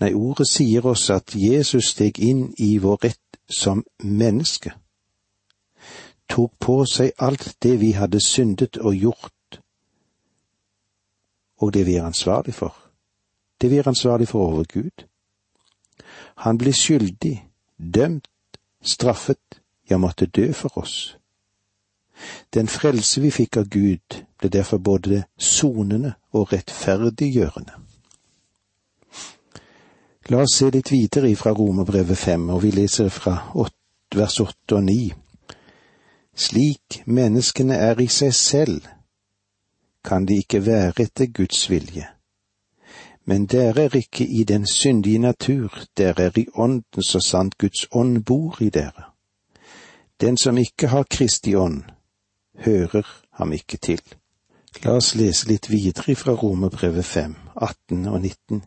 Nei, 0.00 0.12
ordet 0.12 0.46
sier 0.48 0.86
oss 0.86 1.08
at 1.10 1.34
Jesus 1.34 1.94
steg 1.94 2.18
inn 2.18 2.52
i 2.58 2.76
vår 2.78 2.98
rett 3.04 3.38
som 3.50 3.84
menneske, 4.02 4.74
tok 6.28 6.52
på 6.60 6.76
seg 6.88 7.12
alt 7.18 7.56
det 7.62 7.78
vi 7.80 7.92
hadde 7.96 8.20
syndet 8.20 8.78
og 8.80 8.94
gjort, 8.94 9.60
og 11.60 11.72
det 11.74 11.86
vi 11.86 11.96
er 11.96 12.06
ansvarlig 12.06 12.54
for, 12.54 12.76
det 13.60 13.70
vi 13.70 13.80
er 13.80 13.88
ansvarlig 13.88 14.28
for 14.28 14.52
over 14.52 14.64
Gud. 14.68 15.06
Han 16.44 16.58
ble 16.58 16.72
skyldig, 16.72 17.36
dømt, 17.78 18.28
straffet, 18.82 19.60
ja, 19.90 19.96
måtte 19.96 20.26
dø 20.26 20.52
for 20.52 20.78
oss. 20.78 21.16
Den 22.54 22.68
frelse 22.68 23.20
vi 23.20 23.30
fikk 23.34 23.56
av 23.56 23.68
Gud, 23.68 24.20
ble 24.38 24.48
derfor 24.48 24.78
både 24.78 25.24
sonende 25.38 26.14
og 26.32 26.52
rettferdiggjørende. 26.52 27.80
La 30.32 30.40
oss 30.40 30.56
se 30.56 30.70
litt 30.72 30.88
videre 30.92 31.28
ifra 31.28 31.52
Romerbrevet 31.52 32.18
fem, 32.18 32.48
og 32.48 32.62
vi 32.62 32.70
leser 32.72 33.10
fra 33.12 33.34
8, 33.54 33.74
vers 34.16 34.40
åtte 34.40 34.78
og 34.78 34.84
ni. 34.86 35.12
Slik 36.34 37.02
menneskene 37.06 37.76
er 37.76 38.00
i 38.00 38.08
seg 38.08 38.32
selv, 38.34 38.86
kan 40.04 40.24
de 40.26 40.38
ikke 40.40 40.62
være 40.64 41.04
etter 41.04 41.28
Guds 41.32 41.68
vilje. 41.70 42.08
Men 43.24 43.46
dere 43.46 43.86
er 43.86 43.96
ikke 43.96 44.26
i 44.26 44.44
den 44.44 44.66
syndige 44.66 45.18
natur, 45.18 45.76
dere 45.96 46.28
er 46.28 46.38
i 46.38 46.46
ånden 46.54 47.02
så 47.02 47.20
sant 47.20 47.58
Guds 47.58 47.86
ånd 47.92 48.24
bor 48.24 48.60
i 48.60 48.68
dere. 48.70 49.10
Den 50.20 50.36
som 50.36 50.58
ikke 50.58 50.88
har 50.88 51.04
Kristi 51.10 51.54
ånd, 51.54 51.82
hører 52.64 53.06
ham 53.38 53.52
ikke 53.52 53.76
til. 53.76 54.00
La 54.82 54.96
oss 54.98 55.14
lese 55.14 55.48
litt 55.48 55.70
videre 55.70 56.16
fra 56.18 56.34
Romerbrevet 56.34 57.04
5, 57.04 57.34
18 57.56 58.06
og 58.06 58.20
19. 58.20 58.62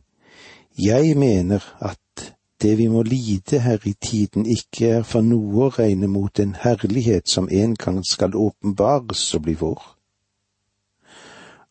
Jeg 0.78 1.18
mener 1.18 1.64
at 1.80 2.34
det 2.62 2.78
vi 2.78 2.88
må 2.88 3.04
lide 3.04 3.60
her 3.60 3.78
i 3.86 3.94
tiden 3.94 4.46
ikke 4.46 4.88
er 4.88 5.04
for 5.04 5.22
noe 5.22 5.68
å 5.68 5.74
regne 5.74 6.08
mot 6.08 6.34
den 6.38 6.56
herlighet 6.58 7.30
som 7.30 7.50
en 7.52 7.76
gang 7.76 8.02
skal 8.06 8.36
åpenbares 8.36 9.24
og 9.36 9.46
bli 9.46 9.54
vår. 9.60 9.84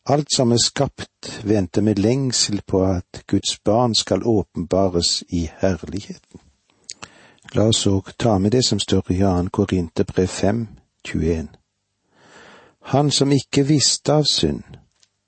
Alt 0.07 0.31
som 0.37 0.53
er 0.53 0.63
skapt, 0.63 1.43
venter 1.43 1.83
med 1.83 1.99
lengsel 1.99 2.61
på 2.63 2.85
at 2.87 3.25
Guds 3.27 3.59
barn 3.65 3.95
skal 3.95 4.23
åpenbares 4.23 5.25
i 5.29 5.49
herligheten. 5.59 6.41
La 7.55 7.67
oss 7.71 7.87
òg 7.91 8.13
ta 8.19 8.39
med 8.39 8.55
det 8.55 8.63
som 8.67 8.79
står 8.79 9.11
i 9.11 9.19
2. 9.19 9.49
Korinterbrev 9.51 10.29
5, 10.29 10.67
21. 11.05 11.49
Han 12.87 13.11
som 13.11 13.33
ikke 13.33 13.65
visste 13.67 14.13
av 14.15 14.25
synd, 14.31 14.63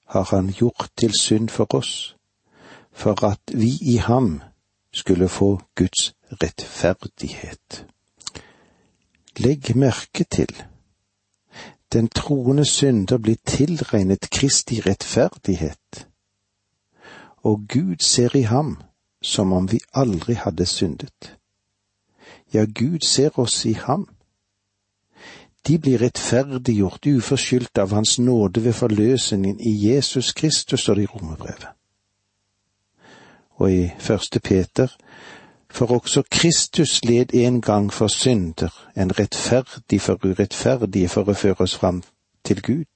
har 0.07 0.29
han 0.31 0.53
gjort 0.55 0.93
til 0.97 1.15
synd 1.21 1.49
for 1.51 1.75
oss, 1.75 2.15
for 2.93 3.25
at 3.27 3.41
vi 3.51 3.73
i 3.83 3.97
ham 3.97 4.41
skulle 4.95 5.29
få 5.29 5.61
Guds 5.75 6.13
rettferdighet. 6.43 7.87
Legg 9.43 9.75
merke 9.77 10.25
til, 10.25 10.55
den 11.93 12.09
troende 12.09 12.65
synder 12.65 13.19
blir 13.19 13.37
tilregnet 13.47 14.31
Kristi 14.31 14.79
rettferdighet, 14.87 16.07
og 17.43 17.67
Gud 17.69 18.05
ser 18.07 18.37
i 18.37 18.43
ham 18.47 18.77
som 19.23 19.53
om 19.53 19.67
vi 19.73 19.81
aldri 19.95 20.39
hadde 20.39 20.67
syndet. 20.67 21.35
Ja, 22.55 22.65
Gud 22.65 23.01
ser 23.03 23.39
oss 23.39 23.65
i 23.65 23.73
ham 23.73 24.07
de 25.67 25.79
blir 25.79 26.01
rettferdiggjort 26.01 27.07
uforskyldt 27.07 27.79
av 27.79 27.93
Hans 27.93 28.19
nåde 28.19 28.65
ved 28.65 28.73
forløsningen 28.73 29.61
i 29.61 29.73
Jesus 29.89 30.33
Kristus, 30.33 30.81
står 30.81 30.95
det 30.95 31.03
i 31.03 31.07
Romerbrevet. 31.07 31.69
Og 33.59 33.73
i 33.73 33.91
første 33.99 34.41
Peter, 34.41 34.89
for 35.71 35.87
også 35.87 36.23
Kristus 36.31 37.05
led 37.05 37.35
en 37.35 37.61
gang 37.61 37.93
for 37.93 38.07
synder, 38.07 38.89
en 38.97 39.19
rettferdig 39.19 40.01
for 40.01 40.19
urettferdige, 40.25 41.09
for 41.09 41.29
å 41.29 41.35
føre 41.35 41.67
oss 41.67 41.77
fram 41.77 42.03
til 42.45 42.63
Gud. 42.63 42.87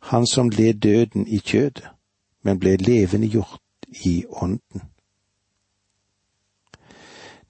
Han 0.00 0.26
som 0.26 0.48
led 0.48 0.74
døden 0.74 1.26
i 1.28 1.38
kjødet, 1.38 1.88
men 2.42 2.58
ble 2.58 2.76
levende 2.76 3.28
gjort 3.28 3.60
i 4.04 4.24
ånden. 4.30 4.82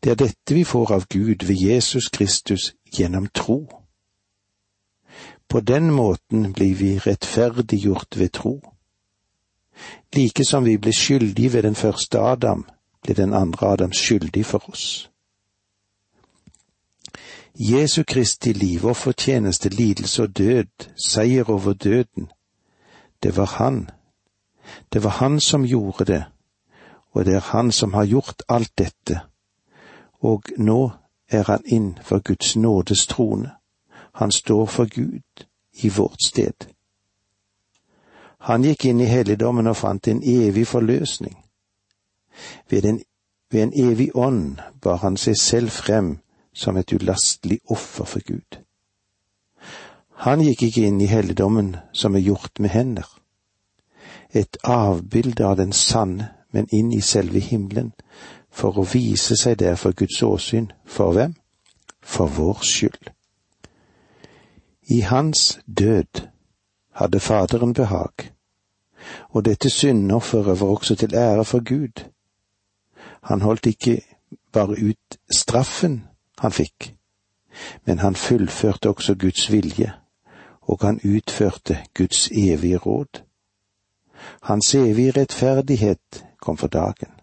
Det 0.04 0.10
er 0.10 0.14
dette 0.14 0.54
vi 0.54 0.64
får 0.64 0.92
av 0.92 1.06
Gud 1.06 1.46
ved 1.46 1.56
Jesus 1.56 2.08
Kristus 2.08 2.74
gjennom 2.98 3.26
tro. 3.26 3.79
På 5.50 5.60
den 5.60 5.90
måten 5.90 6.52
blir 6.52 6.74
vi 6.74 6.98
rettferdiggjort 6.98 8.18
ved 8.18 8.32
tro. 8.32 8.60
Like 10.14 10.44
som 10.44 10.64
vi 10.64 10.76
ble 10.78 10.92
skyldige 10.92 11.52
ved 11.52 11.62
den 11.62 11.74
første 11.74 12.18
Adam, 12.18 12.64
ble 13.02 13.14
den 13.14 13.34
andre 13.34 13.66
Adam 13.66 13.92
skyldig 13.92 14.46
for 14.46 14.70
oss. 14.70 15.10
Jesu 17.58 18.04
Kristi 18.04 18.52
liv, 18.52 18.84
offertjeneste, 18.84 19.68
lidelse 19.68 20.22
og 20.22 20.38
død, 20.38 20.86
seier 20.96 21.50
over 21.50 21.72
døden, 21.72 22.30
det 23.22 23.36
var 23.36 23.46
han. 23.46 23.90
Det 24.92 25.04
var 25.04 25.10
han 25.10 25.40
som 25.40 25.64
gjorde 25.64 26.04
det, 26.04 26.24
og 27.12 27.24
det 27.24 27.34
er 27.34 27.50
han 27.52 27.72
som 27.72 27.92
har 27.94 28.04
gjort 28.04 28.42
alt 28.48 28.78
dette, 28.78 29.20
og 30.20 30.42
nå 30.56 30.90
er 31.28 31.42
han 31.42 31.66
inn 31.66 31.98
for 32.02 32.18
Guds 32.18 32.56
nådes 32.56 33.06
trone. 33.06 33.59
Han 34.12 34.32
står 34.32 34.66
for 34.66 34.84
Gud 34.94 35.46
i 35.72 35.88
vårt 35.88 36.22
sted. 36.26 36.66
Han 38.38 38.64
gikk 38.64 38.84
inn 38.84 39.00
i 39.00 39.08
helligdommen 39.10 39.68
og 39.68 39.76
fant 39.76 40.08
en 40.08 40.22
evig 40.24 40.66
forløsning. 40.66 41.36
Ved 42.70 42.84
en, 42.84 43.02
ved 43.50 43.62
en 43.62 43.72
evig 43.74 44.10
ånd 44.16 44.60
bar 44.82 45.02
han 45.04 45.16
seg 45.20 45.36
selv 45.36 45.70
frem 45.70 46.18
som 46.52 46.76
et 46.76 46.92
ulastelig 46.92 47.60
offer 47.68 48.04
for 48.04 48.24
Gud. 48.26 48.60
Han 50.24 50.40
gikk 50.44 50.62
ikke 50.62 50.86
inn 50.88 51.00
i 51.00 51.08
helligdommen 51.08 51.76
som 51.92 52.16
er 52.16 52.24
gjort 52.24 52.60
med 52.60 52.70
hender, 52.70 53.06
et 54.32 54.56
avbilde 54.64 55.46
av 55.46 55.56
den 55.56 55.72
sanne, 55.72 56.34
men 56.52 56.66
inn 56.74 56.92
i 56.92 57.00
selve 57.00 57.40
himmelen, 57.40 57.92
for 58.50 58.78
å 58.78 58.86
vise 58.92 59.36
seg 59.38 59.58
der 59.62 59.76
for 59.78 59.94
Guds 59.94 60.22
åsyn. 60.22 60.72
For 60.84 61.14
hvem? 61.14 61.36
For 62.02 62.26
vår 62.26 62.64
skyld. 62.66 63.12
I 64.90 65.00
hans 65.00 65.60
død 65.78 66.26
hadde 66.92 67.20
Faderen 67.20 67.74
behag, 67.74 68.32
og 69.28 69.44
dette 69.44 69.70
syndofferet 69.70 70.60
var 70.60 70.66
også 70.66 70.94
til 70.94 71.14
ære 71.14 71.44
for 71.44 71.62
Gud. 71.68 72.10
Han 73.22 73.40
holdt 73.40 73.66
ikke 73.66 74.00
bare 74.52 74.76
ut 74.88 75.18
straffen 75.36 76.08
han 76.38 76.52
fikk, 76.52 76.96
men 77.84 77.98
han 77.98 78.14
fullførte 78.14 78.88
også 78.88 79.14
Guds 79.14 79.52
vilje, 79.52 79.92
og 80.60 80.78
han 80.82 81.00
utførte 81.04 81.78
Guds 81.94 82.28
evige 82.32 82.76
råd. 82.76 83.22
Hans 84.42 84.74
evige 84.74 85.10
rettferdighet 85.20 86.24
kom 86.40 86.56
for 86.56 86.66
dagen, 86.66 87.14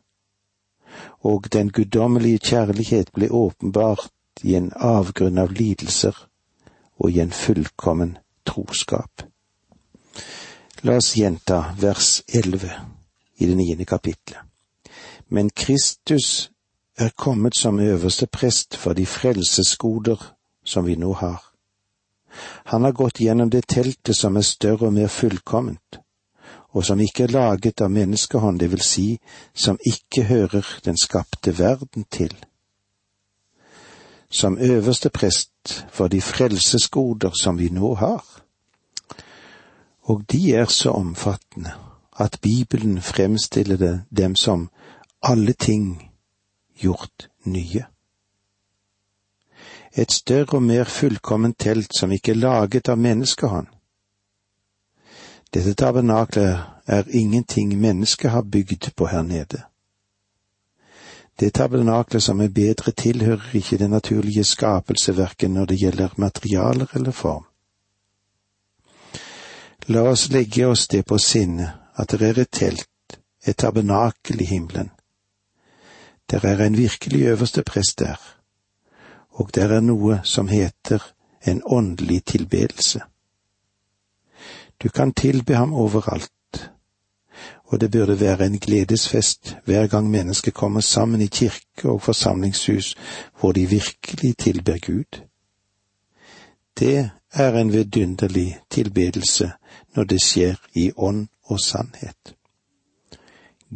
og 1.20 1.54
den 1.54 1.72
guddommelige 1.72 2.40
kjærlighet 2.40 3.12
ble 3.14 3.32
åpenbart 3.32 4.10
i 4.44 4.56
en 4.56 4.72
avgrunn 4.76 5.38
av 5.38 5.52
lidelser 5.52 6.28
og 7.00 7.12
i 7.12 7.20
en 7.20 7.32
fullkommen 7.32 8.18
troskap. 8.46 9.24
La 10.82 10.98
oss 10.98 11.16
gjenta 11.18 11.74
vers 11.80 12.22
elleve 12.28 12.72
i 13.38 13.46
det 13.46 13.56
niende 13.58 13.86
kapitlet. 13.86 14.40
Men 15.28 15.50
Kristus 15.50 16.52
er 16.98 17.10
kommet 17.10 17.56
som 17.56 17.80
øverste 17.80 18.28
prest 18.28 18.78
for 18.78 18.94
de 18.94 19.06
frelsesgoder 19.06 20.34
som 20.66 20.86
vi 20.86 20.96
nå 20.96 21.14
har. 21.14 21.42
Han 22.66 22.84
har 22.84 22.92
gått 22.92 23.20
gjennom 23.20 23.50
det 23.50 23.68
teltet 23.68 24.16
som 24.16 24.38
er 24.38 24.46
større 24.46 24.88
og 24.88 24.94
mer 24.94 25.08
fullkomment, 25.08 26.00
og 26.74 26.86
som 26.86 27.00
ikke 27.02 27.24
er 27.24 27.34
laget 27.34 27.82
av 27.82 27.92
menneskehånd, 27.92 28.60
det 28.60 28.72
vil 28.72 28.84
si 28.86 29.08
som 29.54 29.80
ikke 29.86 30.28
hører 30.30 30.66
den 30.86 30.98
skapte 30.98 31.58
verden 31.58 32.06
til 32.12 32.34
som 34.30 34.58
øverste 34.58 35.10
prest 35.10 35.86
for 35.90 36.08
de 36.08 36.22
frelsesgoder 36.22 37.32
som 37.42 37.58
vi 37.58 37.70
nå 37.70 37.96
har. 37.96 38.24
Og 40.02 40.24
de 40.32 40.54
er 40.56 40.66
så 40.66 40.92
omfattende 40.92 41.72
at 42.20 42.40
Bibelen 42.42 43.02
fremstiller 43.02 43.78
det 43.78 44.04
dem 44.18 44.36
som 44.36 44.70
alle 45.24 45.54
ting 45.54 46.12
gjort 46.76 47.30
nye. 47.46 47.86
Et 49.98 50.12
større 50.12 50.58
og 50.58 50.64
mer 50.64 50.84
fullkomment 50.84 51.60
telt 51.60 51.96
som 51.96 52.12
ikke 52.12 52.32
er 52.32 52.36
laget 52.36 52.90
av 52.90 52.98
menneskehånd. 52.98 53.68
Dette 55.54 55.74
tabernaklet 55.74 56.60
er 56.88 57.04
ingenting 57.10 57.80
mennesket 57.80 58.32
har 58.32 58.42
bygd 58.42 58.92
på 58.96 59.08
her 59.08 59.22
nede. 59.22 59.64
Det 61.40 61.54
tabernaklet 61.54 62.24
som 62.24 62.42
er 62.42 62.50
bedre, 62.50 62.92
tilhører 62.92 63.54
ikke 63.54 63.78
den 63.78 63.92
naturlige 63.94 64.44
skapelse 64.44 65.18
verken 65.18 65.54
når 65.54 65.66
det 65.66 65.80
gjelder 65.80 66.16
materialer 66.18 66.88
eller 66.96 67.12
form. 67.12 67.46
La 69.88 70.02
oss 70.10 70.30
legge 70.30 70.66
oss 70.68 70.88
det 70.88 71.06
på 71.06 71.18
sinne 71.18 71.68
at 71.96 72.12
det 72.12 72.22
er 72.30 72.40
et 72.42 72.52
telt, 72.52 73.20
et 73.46 73.58
tabernakel 73.58 74.42
i 74.42 74.46
himmelen. 74.46 74.90
Der 76.32 76.46
er 76.46 76.66
en 76.66 76.78
virkelig 76.78 77.22
øverste 77.26 77.64
prest 77.64 78.00
der, 78.00 78.18
og 79.30 79.56
der 79.56 79.78
er 79.78 79.80
noe 79.80 80.20
som 80.24 80.48
heter 80.48 81.04
en 81.46 81.62
åndelig 81.66 82.24
tilbedelse. 82.26 83.02
Du 84.84 84.90
kan 84.90 85.14
tilbe 85.14 85.56
ham 85.56 85.74
overalt, 85.74 86.32
og 87.68 87.82
det 87.82 87.92
burde 87.92 88.20
være 88.20 88.46
en 88.46 88.60
gledesfest 88.60 89.56
hver 89.66 89.88
gang 89.88 90.10
mennesker 90.10 90.52
kommer 90.52 90.82
sammen 90.82 91.22
i 91.22 91.28
kirke 91.28 91.90
og 91.90 92.02
forsamlingshus 92.02 92.96
hvor 93.40 93.52
de 93.52 93.66
virkelig 93.70 94.38
tilber 94.38 94.78
Gud. 94.86 95.22
Det 96.80 97.10
er 97.34 97.54
en 97.54 97.74
vidunderlig 97.74 98.58
tilbedelse 98.70 99.52
når 99.96 100.04
det 100.04 100.22
skjer 100.22 100.56
i 100.76 100.92
ånd 100.98 101.28
og 101.44 101.60
sannhet. 101.60 102.36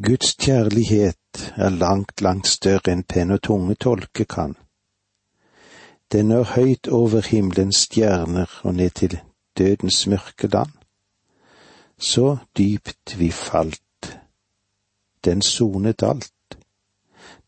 Guds 0.04 0.36
kjærlighet 0.40 1.54
er 1.56 1.70
langt, 1.70 2.22
langt 2.22 2.48
større 2.48 2.94
enn 2.94 3.04
penn 3.04 3.32
og 3.36 3.42
tunge 3.44 3.76
tolke 3.76 4.26
kan. 4.26 4.56
Den 6.12 6.32
når 6.32 6.44
høyt 6.56 6.88
over 6.88 7.28
himmelens 7.28 7.76
stjerner 7.88 8.60
og 8.64 8.76
ned 8.76 8.90
til 8.90 9.20
dødens 9.58 10.08
mørke 10.08 10.48
land. 10.48 10.81
Så 12.02 12.38
dypt 12.58 13.20
vi 13.20 13.32
falt, 13.32 14.20
den 15.26 15.42
sonet 15.42 16.04
alt, 16.04 16.58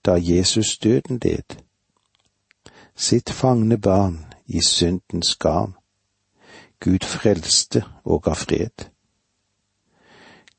da 0.05 0.19
Jesus 0.21 0.77
døden 0.77 1.19
led. 1.23 1.57
Sitt 2.95 3.29
fangne 3.29 3.77
barn 3.77 4.33
i 4.45 4.61
syndens 4.61 5.35
garn. 5.35 5.73
Gud 6.79 7.01
frelste 7.03 7.83
og 8.03 8.23
ga 8.23 8.33
fred. 8.33 8.85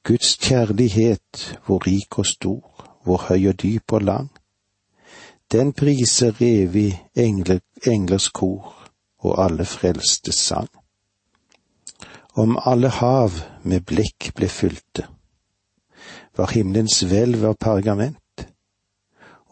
Guds 0.03 0.37
kjærlighet, 0.37 1.61
hvor 1.67 1.87
rik 1.87 2.19
og 2.19 2.27
stor, 2.27 2.91
hvor 3.05 3.17
høy 3.29 3.49
og 3.49 3.63
dyp 3.63 3.93
og 3.93 4.03
lang, 4.03 4.31
den 5.53 5.73
priser 5.73 6.35
evig 6.41 7.05
engler, 7.15 7.61
englers 7.87 8.29
kor 8.29 8.89
og 9.19 9.45
alle 9.45 9.65
frelstes 9.65 10.35
sang. 10.35 10.84
Om 12.37 12.59
alle 12.67 12.89
hav 12.89 13.31
med 13.63 13.85
blikk 13.87 14.33
ble 14.35 14.49
fylte, 14.51 15.07
var 16.35 16.51
himmelens 16.51 17.03
hvelv 17.07 17.45
av 17.47 17.55
pergament, 17.63 18.47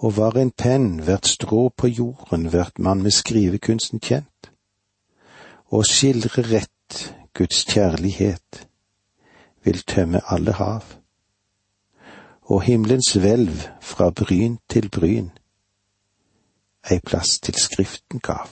og 0.02 0.16
var 0.16 0.38
en 0.40 0.50
penn 0.50 0.88
hvert 1.06 1.28
strå 1.30 1.68
på 1.78 1.86
jorden 1.86 2.48
hvert 2.50 2.82
mann 2.82 3.04
med 3.04 3.14
skrivekunsten 3.14 4.02
kjent, 4.02 4.50
og 5.70 5.86
skildre 5.86 6.42
rett 6.48 7.04
Guds 7.38 7.62
kjærlighet 7.70 8.64
vil 9.62 9.78
tømme 9.86 10.20
alle 10.26 10.56
hav, 10.58 10.82
og 12.50 12.66
himmelens 12.66 13.14
hvelv 13.14 13.62
fra 13.80 14.10
bryn 14.10 14.58
til 14.68 14.90
bryn 14.90 15.30
ei 16.90 16.98
plass 16.98 17.38
til 17.38 17.54
Skriften 17.54 18.20
gav. 18.20 18.50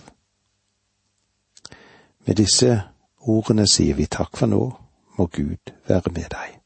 Med 2.27 2.35
disse 2.35 2.83
ordene 3.29 3.67
sier 3.69 3.99
vi 3.99 4.07
takk 4.07 4.37
for 4.37 4.51
nå, 4.51 4.63
må 5.19 5.27
Gud 5.27 5.75
være 5.89 6.13
med 6.15 6.31
deg. 6.33 6.60